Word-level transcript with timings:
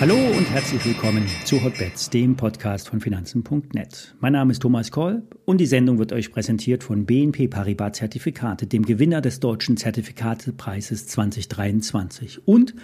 Hallo 0.00 0.16
und 0.16 0.50
herzlich 0.50 0.84
willkommen 0.84 1.26
zu 1.44 1.62
Hotbets, 1.62 2.10
dem 2.10 2.36
Podcast 2.36 2.90
von 2.90 3.00
Finanzen.net. 3.00 4.14
Mein 4.20 4.34
Name 4.34 4.52
ist 4.52 4.60
Thomas 4.60 4.90
Kolb 4.90 5.38
und 5.46 5.58
die 5.58 5.66
Sendung 5.66 5.98
wird 5.98 6.12
euch 6.12 6.30
präsentiert 6.30 6.84
von 6.84 7.06
BNP 7.06 7.48
Paribas 7.48 7.96
Zertifikate, 7.96 8.66
dem 8.66 8.84
Gewinner 8.84 9.22
des 9.22 9.40
deutschen 9.40 9.78
Zertifikatepreises 9.78 11.06
2023 11.06 12.46
und 12.46 12.74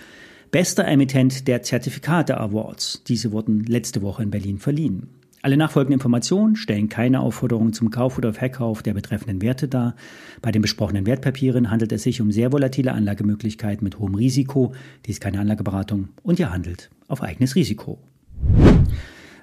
bester 0.51 0.87
Emittent 0.87 1.47
der 1.47 1.63
Zertifikate 1.63 2.39
Awards. 2.39 3.03
Diese 3.07 3.33
wurden 3.33 3.65
letzte 3.65 4.01
Woche 4.01 4.23
in 4.23 4.31
Berlin 4.31 4.59
verliehen. 4.59 5.20
Alle 5.43 5.57
nachfolgenden 5.57 5.95
Informationen 5.95 6.55
stellen 6.55 6.91
keine 6.91 7.21
Aufforderung 7.21 7.73
zum 7.73 7.91
Kauf 7.91 8.19
oder 8.19 8.35
Verkauf 8.35 8.83
der 8.83 8.93
betreffenden 8.93 9.41
Werte 9.41 9.69
dar. 9.69 9.97
Bei 10.43 10.53
den 10.53 10.61
besprochenen 10.61 11.07
Wertpapieren 11.07 11.71
handelt 11.71 11.93
es 11.93 12.03
sich 12.03 12.21
um 12.21 12.31
sehr 12.31 12.53
volatile 12.53 12.93
Anlagemöglichkeiten 12.93 13.83
mit 13.83 13.99
hohem 13.99 14.15
Risiko. 14.15 14.75
Dies 15.07 15.17
ist 15.17 15.21
keine 15.21 15.41
Anlageberatung 15.41 16.11
und 16.23 16.39
ihr 16.39 16.53
handelt 16.53 16.91
auf 17.09 17.23
eigenes 17.23 17.55
Risiko. 17.55 17.99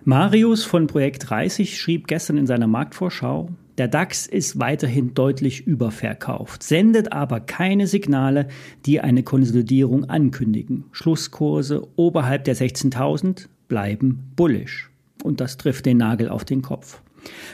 Marius 0.04 0.66
von 0.66 0.86
Projekt 0.86 1.32
30 1.32 1.80
schrieb 1.80 2.08
gestern 2.08 2.38
in 2.38 2.46
seiner 2.46 2.68
Marktvorschau, 2.68 3.50
der 3.80 3.88
DAX 3.88 4.28
ist 4.28 4.60
weiterhin 4.60 5.16
deutlich 5.16 5.66
überverkauft, 5.66 6.62
sendet 6.62 7.12
aber 7.12 7.40
keine 7.40 7.88
Signale, 7.88 8.48
die 8.86 9.02
eine 9.02 9.24
Konsolidierung 9.24 10.06
ankündigen. 10.06 10.86
Schlusskurse 10.92 11.88
oberhalb 11.96 12.44
der 12.44 12.56
16.000 12.56 13.48
bleiben 13.68 14.32
bullish 14.36 14.92
und 15.28 15.42
das 15.42 15.58
trifft 15.58 15.86
den 15.86 15.98
Nagel 15.98 16.30
auf 16.30 16.46
den 16.46 16.64
Kopf. 16.64 17.02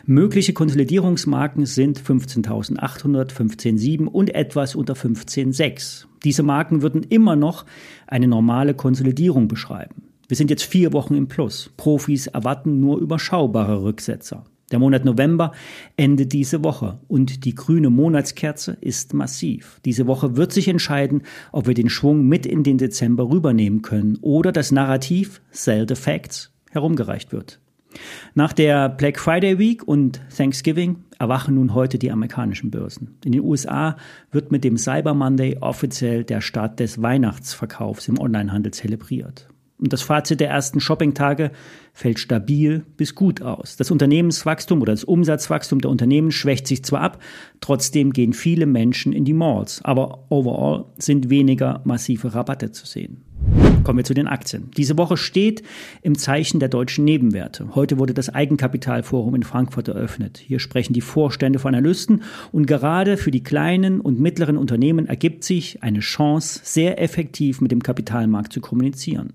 Mögliche 0.06 0.54
Konsolidierungsmarken 0.54 1.66
sind 1.66 2.00
15.800, 2.00 3.32
15.7 3.32 4.06
und 4.06 4.34
etwas 4.34 4.76
unter 4.76 4.94
15.6. 4.94 6.06
Diese 6.24 6.44
Marken 6.44 6.82
würden 6.82 7.04
immer 7.04 7.36
noch 7.36 7.66
eine 8.08 8.28
normale 8.28 8.74
Konsolidierung 8.74 9.48
beschreiben. 9.48 10.04
Wir 10.28 10.38
sind 10.38 10.50
jetzt 10.50 10.64
vier 10.64 10.94
Wochen 10.94 11.16
im 11.16 11.28
Plus. 11.28 11.72
Profis 11.76 12.28
erwarten 12.28 12.80
nur 12.80 13.00
überschaubare 13.00 13.84
Rücksetzer. 13.84 14.46
Der 14.72 14.80
Monat 14.80 15.06
November 15.06 15.52
endet 15.98 16.34
diese 16.34 16.64
Woche 16.64 17.00
und 17.08 17.46
die 17.46 17.54
grüne 17.54 17.92
Monatskerze 17.92 18.78
ist 18.82 19.14
massiv. 19.14 19.80
Diese 19.86 20.08
Woche 20.08 20.36
wird 20.36 20.52
sich 20.52 20.68
entscheiden, 20.68 21.24
ob 21.52 21.68
wir 21.68 21.76
den 21.76 21.90
Schwung 21.90 22.28
mit 22.28 22.46
in 22.46 22.64
den 22.64 22.80
Dezember 22.80 23.30
rübernehmen 23.30 23.84
können 23.84 24.18
oder 24.22 24.52
das 24.52 24.72
Narrativ 24.72 25.42
Sell 25.52 25.86
the 25.88 25.96
Facts 25.96 26.52
herumgereicht 26.72 27.32
wird. 27.32 27.60
Nach 28.36 28.54
der 28.54 28.90
Black 28.90 29.20
Friday 29.20 29.60
Week 29.60 29.88
und 29.88 30.22
Thanksgiving 30.36 30.98
erwachen 31.20 31.56
nun 31.56 31.74
heute 31.74 31.98
die 31.98 32.12
amerikanischen 32.12 32.72
Börsen. 32.72 33.18
In 33.24 33.32
den 33.32 33.42
USA 33.42 33.98
wird 34.32 34.52
mit 34.52 34.64
dem 34.64 34.78
Cyber 34.78 35.14
Monday 35.14 35.58
offiziell 35.60 36.24
der 36.24 36.42
Start 36.42 36.80
des 36.80 37.02
Weihnachtsverkaufs 37.02 38.08
im 38.08 38.20
Onlinehandel 38.20 38.74
zelebriert. 38.74 39.48
Und 39.84 39.92
das 39.92 40.02
Fazit 40.02 40.40
der 40.40 40.50
ersten 40.50 40.80
Shopping-Tage 40.80 41.52
fällt 41.92 42.18
stabil 42.18 42.86
bis 42.96 43.16
gut 43.16 43.42
aus. 43.42 43.76
Das 43.76 43.92
Unternehmenswachstum 43.92 44.82
oder 44.82 44.94
das 44.94 45.04
Umsatzwachstum 45.04 45.82
der 45.82 45.92
Unternehmen 45.92 46.32
schwächt 46.32 46.68
sich 46.68 46.86
zwar 46.86 47.02
ab, 47.02 47.22
trotzdem 47.60 48.14
gehen 48.14 48.32
viele 48.32 48.66
Menschen 48.66 49.12
in 49.12 49.26
die 49.26 49.34
Malls, 49.34 49.82
aber 49.84 50.26
overall 50.30 50.86
sind 50.98 51.30
weniger 51.30 51.82
massive 51.84 52.34
Rabatte 52.34 52.72
zu 52.72 52.86
sehen. 52.86 53.24
Kommen 53.84 53.98
wir 53.98 54.06
zu 54.06 54.14
den 54.14 54.28
Aktien. 54.28 54.72
Diese 54.78 54.98
Woche 54.98 55.18
steht 55.18 55.62
im 56.02 56.18
Zeichen 56.18 56.62
der 56.62 56.70
deutschen 56.70 57.04
Nebenwerte. 57.04 57.76
Heute 57.76 58.00
wurde 58.00 58.14
das 58.14 58.30
Eigenkapitalforum 58.30 59.36
in 59.36 59.44
Frankfurt 59.44 59.90
eröffnet. 59.90 60.38
Hier 60.38 60.60
sprechen 60.60 60.94
die 60.94 61.02
Vorstände 61.02 61.60
von 61.60 61.76
Analysten 61.76 62.24
und 62.54 62.66
gerade 62.66 63.18
für 63.18 63.32
die 63.32 63.44
kleinen 63.44 64.00
und 64.00 64.22
mittleren 64.22 64.58
Unternehmen 64.58 65.08
ergibt 65.08 65.44
sich 65.44 65.84
eine 65.84 66.00
Chance, 66.00 66.62
sehr 66.64 67.02
effektiv 67.02 67.60
mit 67.60 67.72
dem 67.72 67.84
Kapitalmarkt 67.84 68.54
zu 68.54 68.62
kommunizieren. 68.62 69.34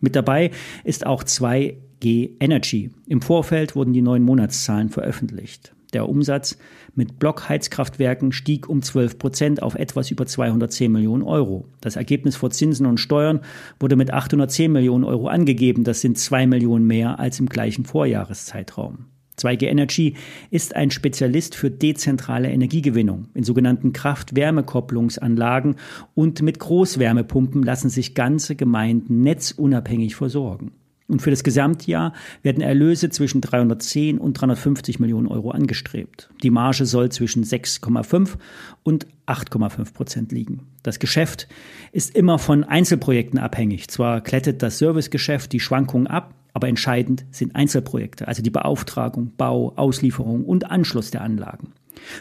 Mit 0.00 0.14
dabei 0.14 0.50
ist 0.84 1.06
auch 1.06 1.24
2G 1.24 2.30
Energy. 2.40 2.90
Im 3.06 3.22
Vorfeld 3.22 3.74
wurden 3.74 3.94
die 3.94 4.02
neuen 4.02 4.22
Monatszahlen 4.22 4.90
veröffentlicht. 4.90 5.74
Der 5.94 6.08
Umsatz 6.08 6.58
mit 6.94 7.18
Blockheizkraftwerken 7.18 8.32
stieg 8.32 8.68
um 8.68 8.82
12 8.82 9.18
Prozent 9.18 9.62
auf 9.62 9.74
etwas 9.74 10.10
über 10.10 10.26
210 10.26 10.92
Millionen 10.92 11.22
Euro. 11.22 11.66
Das 11.80 11.96
Ergebnis 11.96 12.36
vor 12.36 12.50
Zinsen 12.50 12.84
und 12.86 12.98
Steuern 12.98 13.40
wurde 13.80 13.96
mit 13.96 14.12
810 14.12 14.70
Millionen 14.70 15.04
Euro 15.04 15.28
angegeben. 15.28 15.84
Das 15.84 16.00
sind 16.02 16.18
zwei 16.18 16.46
Millionen 16.46 16.86
mehr 16.86 17.18
als 17.18 17.40
im 17.40 17.48
gleichen 17.48 17.86
Vorjahreszeitraum. 17.86 19.06
2G 19.38 19.66
Energy 19.66 20.14
ist 20.50 20.74
ein 20.76 20.90
Spezialist 20.90 21.54
für 21.54 21.70
dezentrale 21.70 22.50
Energiegewinnung. 22.50 23.28
In 23.34 23.44
sogenannten 23.44 23.92
Kraft-Wärme-Kopplungsanlagen 23.92 25.76
und 26.14 26.42
mit 26.42 26.58
Großwärmepumpen 26.58 27.62
lassen 27.62 27.88
sich 27.88 28.14
ganze 28.14 28.56
Gemeinden 28.56 29.22
netzunabhängig 29.22 30.16
versorgen. 30.16 30.72
Und 31.08 31.22
für 31.22 31.30
das 31.30 31.42
Gesamtjahr 31.42 32.12
werden 32.42 32.62
Erlöse 32.62 33.08
zwischen 33.08 33.40
310 33.40 34.18
und 34.18 34.34
350 34.34 35.00
Millionen 35.00 35.26
Euro 35.26 35.50
angestrebt. 35.50 36.28
Die 36.42 36.50
Marge 36.50 36.84
soll 36.84 37.10
zwischen 37.10 37.44
6,5 37.44 38.36
und 38.82 39.06
8,5 39.26 39.94
Prozent 39.94 40.32
liegen. 40.32 40.66
Das 40.82 40.98
Geschäft 40.98 41.48
ist 41.92 42.14
immer 42.14 42.38
von 42.38 42.62
Einzelprojekten 42.62 43.38
abhängig. 43.38 43.88
Zwar 43.88 44.20
klettet 44.20 44.62
das 44.62 44.78
Servicegeschäft 44.78 45.50
die 45.52 45.60
Schwankungen 45.60 46.06
ab, 46.06 46.34
aber 46.52 46.68
entscheidend 46.68 47.24
sind 47.30 47.56
Einzelprojekte, 47.56 48.28
also 48.28 48.42
die 48.42 48.50
Beauftragung, 48.50 49.32
Bau, 49.36 49.72
Auslieferung 49.76 50.44
und 50.44 50.70
Anschluss 50.70 51.10
der 51.10 51.22
Anlagen. 51.22 51.72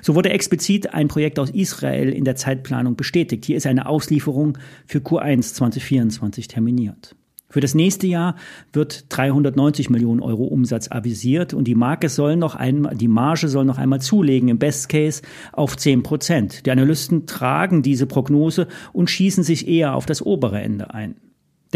So 0.02 0.16
wurde 0.16 0.30
explizit 0.30 0.94
ein 0.94 1.10
Projekt 1.10 1.40
aus 1.40 1.50
Israel 1.50 2.10
in 2.10 2.24
der 2.24 2.36
Zeitplanung 2.36 2.96
bestätigt. 2.96 3.46
Hier 3.46 3.58
ist 3.58 3.68
eine 3.68 3.86
Auslieferung 3.86 4.58
für 4.86 5.00
Q1 5.00 5.54
2024 5.54 6.48
terminiert. 6.48 7.16
Für 7.50 7.62
das 7.62 7.76
nächste 7.76 8.08
Jahr 8.08 8.36
wird 8.74 9.06
390 9.10 9.90
Millionen 9.90 10.22
Euro 10.22 10.44
Umsatz 10.44 10.92
avisiert 10.92 11.54
und 11.54 11.66
die 11.66 11.76
Marke 11.76 12.10
soll 12.10 12.36
noch 12.36 12.56
einmal, 12.56 12.96
die 12.96 13.08
Marge 13.08 13.48
soll 13.48 13.64
noch 13.64 13.78
einmal 13.78 14.02
zulegen, 14.02 14.50
im 14.50 14.60
Best 14.60 14.90
Case 14.90 15.22
auf 15.54 15.78
10 15.78 16.04
Prozent. 16.04 16.66
Die 16.66 16.72
Analysten 16.72 17.26
tragen 17.26 17.84
diese 17.84 18.06
Prognose 18.06 18.68
und 18.92 19.10
schießen 19.10 19.44
sich 19.44 19.68
eher 19.68 19.96
auf 19.96 20.06
das 20.06 20.26
obere 20.26 20.60
Ende 20.60 20.94
ein. 20.94 21.16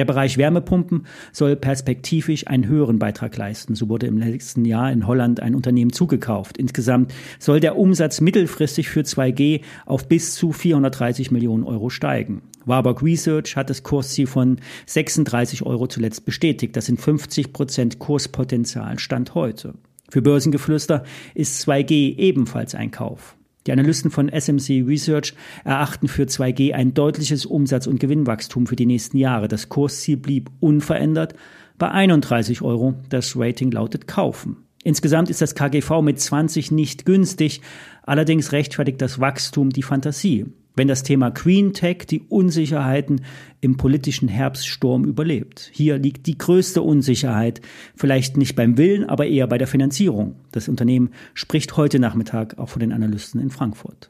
Der 0.01 0.05
Bereich 0.05 0.39
Wärmepumpen 0.39 1.05
soll 1.31 1.55
perspektivisch 1.55 2.47
einen 2.47 2.65
höheren 2.65 2.97
Beitrag 2.97 3.37
leisten. 3.37 3.75
So 3.75 3.87
wurde 3.87 4.07
im 4.07 4.17
letzten 4.17 4.65
Jahr 4.65 4.91
in 4.91 5.05
Holland 5.05 5.39
ein 5.41 5.53
Unternehmen 5.53 5.93
zugekauft. 5.93 6.57
Insgesamt 6.57 7.13
soll 7.37 7.59
der 7.59 7.77
Umsatz 7.77 8.19
mittelfristig 8.19 8.89
für 8.89 9.01
2G 9.01 9.61
auf 9.85 10.07
bis 10.07 10.33
zu 10.33 10.53
430 10.53 11.29
Millionen 11.29 11.63
Euro 11.63 11.91
steigen. 11.91 12.41
Warburg 12.65 13.03
Research 13.03 13.55
hat 13.55 13.69
das 13.69 13.83
Kursziel 13.83 14.25
von 14.25 14.57
36 14.87 15.67
Euro 15.67 15.85
zuletzt 15.85 16.25
bestätigt. 16.25 16.75
Das 16.75 16.87
sind 16.87 16.99
50 16.99 17.53
Prozent 17.53 17.99
Kurspotenzial 17.99 18.97
Stand 18.97 19.35
heute. 19.35 19.75
Für 20.09 20.23
Börsengeflüster 20.23 21.03
ist 21.35 21.63
2G 21.63 22.17
ebenfalls 22.17 22.73
ein 22.73 22.89
Kauf. 22.89 23.35
Die 23.67 23.71
Analysten 23.71 24.09
von 24.09 24.29
SMC 24.29 24.83
Research 24.87 25.33
erachten 25.63 26.07
für 26.07 26.23
2G 26.23 26.73
ein 26.73 26.93
deutliches 26.93 27.45
Umsatz- 27.45 27.87
und 27.87 27.99
Gewinnwachstum 27.99 28.65
für 28.65 28.75
die 28.75 28.87
nächsten 28.87 29.17
Jahre. 29.17 29.47
Das 29.47 29.69
Kursziel 29.69 30.17
blieb 30.17 30.49
unverändert 30.59 31.35
bei 31.77 31.89
31 31.89 32.61
Euro. 32.63 32.95
Das 33.09 33.35
Rating 33.37 33.71
lautet 33.71 34.07
Kaufen. 34.07 34.57
Insgesamt 34.83 35.29
ist 35.29 35.41
das 35.41 35.55
KGV 35.55 36.01
mit 36.01 36.19
20 36.19 36.71
nicht 36.71 37.05
günstig, 37.05 37.61
allerdings 38.03 38.51
rechtfertigt 38.51 39.01
das 39.01 39.19
Wachstum 39.19 39.69
die 39.69 39.83
Fantasie 39.83 40.45
wenn 40.75 40.87
das 40.87 41.03
Thema 41.03 41.31
Queen 41.31 41.73
Tech 41.73 42.05
die 42.09 42.21
Unsicherheiten 42.21 43.21
im 43.59 43.77
politischen 43.77 44.27
Herbststurm 44.27 45.05
überlebt. 45.05 45.69
Hier 45.73 45.97
liegt 45.97 46.27
die 46.27 46.37
größte 46.37 46.81
Unsicherheit, 46.81 47.61
vielleicht 47.95 48.37
nicht 48.37 48.55
beim 48.55 48.77
Willen, 48.77 49.05
aber 49.05 49.27
eher 49.27 49.47
bei 49.47 49.57
der 49.57 49.67
Finanzierung. 49.67 50.35
Das 50.51 50.69
Unternehmen 50.69 51.11
spricht 51.33 51.77
heute 51.77 51.99
Nachmittag 51.99 52.57
auch 52.57 52.69
vor 52.69 52.79
den 52.79 52.93
Analysten 52.93 53.41
in 53.41 53.49
Frankfurt. 53.49 54.09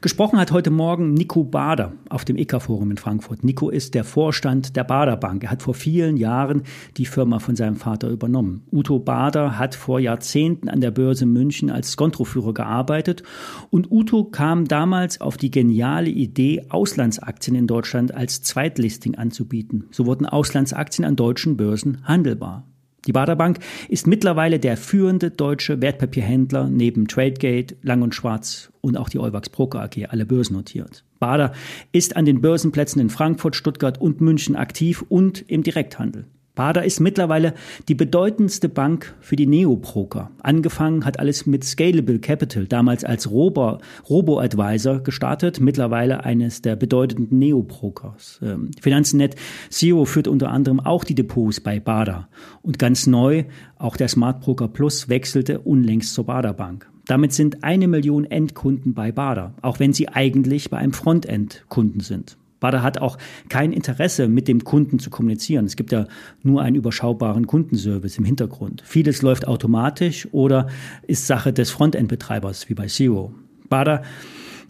Gesprochen 0.00 0.38
hat 0.38 0.52
heute 0.52 0.70
Morgen 0.70 1.14
Nico 1.14 1.44
Bader 1.44 1.92
auf 2.08 2.24
dem 2.24 2.36
EK-Forum 2.36 2.90
in 2.90 2.96
Frankfurt. 2.96 3.44
Nico 3.44 3.70
ist 3.70 3.94
der 3.94 4.04
Vorstand 4.04 4.76
der 4.76 4.84
Bader 4.84 5.16
Bank. 5.16 5.44
Er 5.44 5.50
hat 5.50 5.62
vor 5.62 5.74
vielen 5.74 6.16
Jahren 6.16 6.62
die 6.96 7.06
Firma 7.06 7.38
von 7.38 7.56
seinem 7.56 7.76
Vater 7.76 8.08
übernommen. 8.08 8.62
Uto 8.72 8.98
Bader 8.98 9.58
hat 9.58 9.74
vor 9.74 10.00
Jahrzehnten 10.00 10.68
an 10.68 10.80
der 10.80 10.90
Börse 10.90 11.26
München 11.26 11.70
als 11.70 11.92
Skontroführer 11.92 12.54
gearbeitet 12.54 13.22
und 13.70 13.90
Uto 13.90 14.24
kam 14.24 14.66
damals 14.66 15.20
auf 15.20 15.36
die 15.36 15.50
geniale 15.50 16.10
Idee, 16.10 16.66
Auslandsaktien 16.68 17.56
in 17.56 17.66
Deutschland 17.66 18.14
als 18.14 18.42
Zweitlisting 18.42 19.14
anzubieten. 19.16 19.84
So 19.90 20.06
wurden 20.06 20.26
Auslandsaktien 20.26 21.04
an 21.04 21.16
deutschen 21.16 21.56
Börsen 21.56 21.98
handelbar. 22.04 22.66
Die 23.06 23.12
Baderbank 23.12 23.58
ist 23.88 24.06
mittlerweile 24.06 24.60
der 24.60 24.76
führende 24.76 25.30
deutsche 25.30 25.82
Wertpapierhändler 25.82 26.68
neben 26.68 27.08
Tradegate, 27.08 27.76
Lang 27.82 28.02
und 28.02 28.14
Schwarz 28.14 28.70
und 28.80 28.96
auch 28.96 29.08
die 29.08 29.18
Euwax 29.18 29.48
Broker 29.48 29.82
AG, 29.82 30.06
alle 30.08 30.24
börsennotiert. 30.24 31.04
Bader 31.18 31.52
ist 31.90 32.16
an 32.16 32.24
den 32.24 32.40
Börsenplätzen 32.40 33.00
in 33.00 33.10
Frankfurt, 33.10 33.56
Stuttgart 33.56 34.00
und 34.00 34.20
München 34.20 34.54
aktiv 34.54 35.04
und 35.08 35.44
im 35.48 35.62
Direkthandel. 35.62 36.26
Bader 36.54 36.84
ist 36.84 37.00
mittlerweile 37.00 37.54
die 37.88 37.94
bedeutendste 37.94 38.68
Bank 38.68 39.14
für 39.20 39.36
die 39.36 39.46
Neobroker. 39.46 40.30
Angefangen 40.42 41.06
hat 41.06 41.18
alles 41.18 41.46
mit 41.46 41.64
Scalable 41.64 42.18
Capital, 42.18 42.66
damals 42.66 43.04
als 43.04 43.30
Robo, 43.30 43.78
Robo-Advisor 44.10 45.00
gestartet, 45.00 45.60
mittlerweile 45.60 46.24
eines 46.24 46.60
der 46.60 46.76
bedeutenden 46.76 47.38
Neobrokers. 47.38 48.40
Ähm, 48.42 48.70
Finanznet 48.82 49.34
Zero 49.70 50.04
führt 50.04 50.28
unter 50.28 50.50
anderem 50.50 50.80
auch 50.80 51.04
die 51.04 51.14
Depots 51.14 51.60
bei 51.60 51.80
Bader. 51.80 52.28
Und 52.60 52.78
ganz 52.78 53.06
neu, 53.06 53.44
auch 53.78 53.96
der 53.96 54.08
Smart 54.08 54.42
Broker 54.42 54.68
Plus 54.68 55.08
wechselte 55.08 55.60
unlängst 55.60 56.12
zur 56.12 56.26
Bader 56.26 56.52
Bank. 56.52 56.86
Damit 57.06 57.32
sind 57.32 57.64
eine 57.64 57.88
Million 57.88 58.24
Endkunden 58.24 58.92
bei 58.92 59.10
Bader, 59.10 59.54
auch 59.62 59.80
wenn 59.80 59.94
sie 59.94 60.08
eigentlich 60.08 60.68
bei 60.68 60.76
einem 60.76 60.92
Frontend-Kunden 60.92 62.00
sind. 62.00 62.36
Bader 62.62 62.82
hat 62.82 62.98
auch 62.98 63.18
kein 63.48 63.72
Interesse, 63.72 64.28
mit 64.28 64.46
dem 64.46 64.62
Kunden 64.62 65.00
zu 65.00 65.10
kommunizieren. 65.10 65.66
Es 65.66 65.74
gibt 65.74 65.90
ja 65.90 66.06
nur 66.42 66.62
einen 66.62 66.76
überschaubaren 66.76 67.48
Kundenservice 67.48 68.18
im 68.18 68.24
Hintergrund. 68.24 68.82
Vieles 68.86 69.20
läuft 69.20 69.48
automatisch 69.48 70.28
oder 70.30 70.68
ist 71.06 71.26
Sache 71.26 71.52
des 71.52 71.70
Frontend-Betreibers, 71.72 72.68
wie 72.68 72.74
bei 72.74 72.86
Zero. 72.86 73.34
Bader 73.68 74.02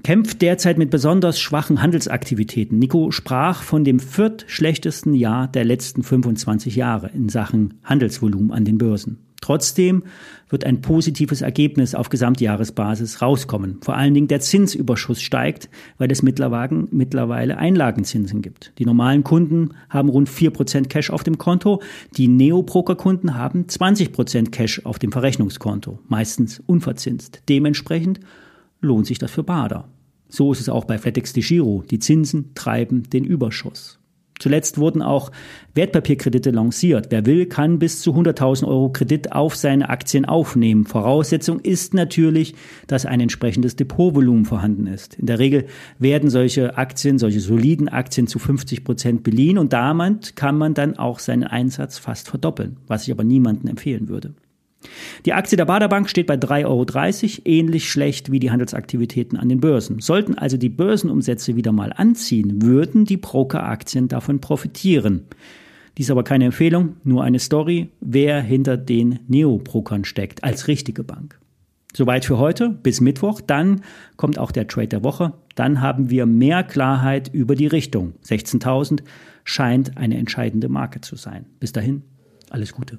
kämpft 0.02 0.40
derzeit 0.40 0.78
mit 0.78 0.90
besonders 0.90 1.38
schwachen 1.38 1.82
Handelsaktivitäten. 1.82 2.78
Nico 2.78 3.10
sprach 3.10 3.62
von 3.62 3.84
dem 3.84 4.00
viertschlechtesten 4.00 5.12
Jahr 5.12 5.46
der 5.48 5.66
letzten 5.66 6.02
25 6.02 6.74
Jahre 6.74 7.10
in 7.14 7.28
Sachen 7.28 7.74
Handelsvolumen 7.84 8.52
an 8.52 8.64
den 8.64 8.78
Börsen. 8.78 9.18
Trotzdem 9.42 10.04
wird 10.48 10.64
ein 10.64 10.80
positives 10.80 11.42
Ergebnis 11.42 11.94
auf 11.94 12.08
Gesamtjahresbasis 12.08 13.20
rauskommen. 13.20 13.78
Vor 13.82 13.96
allen 13.96 14.14
Dingen 14.14 14.28
der 14.28 14.40
Zinsüberschuss 14.40 15.20
steigt, 15.20 15.68
weil 15.98 16.10
es 16.10 16.22
mittlerweile 16.22 17.58
Einlagenzinsen 17.58 18.40
gibt. 18.40 18.72
Die 18.78 18.86
normalen 18.86 19.24
Kunden 19.24 19.70
haben 19.90 20.08
rund 20.08 20.30
4% 20.30 20.88
Cash 20.88 21.10
auf 21.10 21.24
dem 21.24 21.38
Konto, 21.38 21.82
die 22.16 22.28
Neo-Broker-Kunden 22.28 23.34
haben 23.34 23.64
20% 23.64 24.50
Cash 24.50 24.86
auf 24.86 24.98
dem 24.98 25.12
Verrechnungskonto, 25.12 25.98
meistens 26.08 26.62
unverzinst. 26.66 27.42
Dementsprechend 27.48 28.20
lohnt 28.80 29.06
sich 29.06 29.18
das 29.18 29.32
für 29.32 29.42
Bader. 29.42 29.88
So 30.28 30.52
ist 30.52 30.60
es 30.60 30.68
auch 30.68 30.84
bei 30.84 30.98
FlatEx 30.98 31.32
de 31.32 31.42
Giro. 31.42 31.84
Die 31.90 31.98
Zinsen 31.98 32.54
treiben 32.54 33.02
den 33.10 33.24
Überschuss. 33.24 33.98
Zuletzt 34.42 34.76
wurden 34.76 35.02
auch 35.02 35.30
Wertpapierkredite 35.74 36.50
lanciert. 36.50 37.06
Wer 37.10 37.26
will, 37.26 37.46
kann 37.46 37.78
bis 37.78 38.02
zu 38.02 38.10
100.000 38.10 38.66
Euro 38.66 38.88
Kredit 38.90 39.30
auf 39.30 39.54
seine 39.54 39.88
Aktien 39.88 40.24
aufnehmen. 40.24 40.84
Voraussetzung 40.84 41.60
ist 41.60 41.94
natürlich, 41.94 42.56
dass 42.88 43.06
ein 43.06 43.20
entsprechendes 43.20 43.76
Depotvolumen 43.76 44.44
vorhanden 44.44 44.88
ist. 44.88 45.14
In 45.14 45.26
der 45.26 45.38
Regel 45.38 45.66
werden 46.00 46.28
solche 46.28 46.76
Aktien, 46.76 47.20
solche 47.20 47.38
soliden 47.38 47.88
Aktien 47.88 48.26
zu 48.26 48.40
50 48.40 48.82
Prozent 48.82 49.22
beliehen 49.22 49.58
und 49.58 49.72
damit 49.72 50.34
kann 50.34 50.58
man 50.58 50.74
dann 50.74 50.98
auch 50.98 51.20
seinen 51.20 51.44
Einsatz 51.44 51.98
fast 51.98 52.28
verdoppeln, 52.28 52.78
was 52.88 53.04
ich 53.04 53.12
aber 53.12 53.22
niemandem 53.22 53.70
empfehlen 53.70 54.08
würde. 54.08 54.34
Die 55.24 55.34
Aktie 55.34 55.56
der 55.56 55.66
Baderbank 55.66 56.10
steht 56.10 56.26
bei 56.26 56.34
3,30 56.34 56.64
Euro, 56.66 57.42
ähnlich 57.44 57.90
schlecht 57.90 58.32
wie 58.32 58.40
die 58.40 58.50
Handelsaktivitäten 58.50 59.38
an 59.38 59.48
den 59.48 59.60
Börsen. 59.60 60.00
Sollten 60.00 60.36
also 60.36 60.56
die 60.56 60.68
Börsenumsätze 60.68 61.54
wieder 61.54 61.70
mal 61.70 61.92
anziehen, 61.92 62.62
würden 62.62 63.04
die 63.04 63.18
Brokeraktien 63.18 64.08
davon 64.08 64.40
profitieren. 64.40 65.22
Dies 65.96 66.10
aber 66.10 66.24
keine 66.24 66.46
Empfehlung, 66.46 66.96
nur 67.04 67.22
eine 67.22 67.38
Story, 67.38 67.90
wer 68.00 68.40
hinter 68.40 68.76
den 68.76 69.20
Neo-Brokern 69.28 70.04
steckt 70.04 70.42
als 70.42 70.66
richtige 70.66 71.04
Bank. 71.04 71.38
Soweit 71.94 72.24
für 72.24 72.38
heute, 72.38 72.70
bis 72.70 73.00
Mittwoch. 73.00 73.40
Dann 73.42 73.82
kommt 74.16 74.38
auch 74.38 74.50
der 74.50 74.66
Trade 74.66 74.88
der 74.88 75.04
Woche. 75.04 75.34
Dann 75.54 75.82
haben 75.82 76.10
wir 76.10 76.26
mehr 76.26 76.64
Klarheit 76.64 77.28
über 77.32 77.54
die 77.54 77.66
Richtung. 77.66 78.14
16.000 78.24 79.02
scheint 79.44 79.96
eine 79.98 80.16
entscheidende 80.16 80.68
Marke 80.68 81.02
zu 81.02 81.16
sein. 81.16 81.44
Bis 81.60 81.72
dahin, 81.72 82.02
alles 82.50 82.72
Gute. 82.72 82.98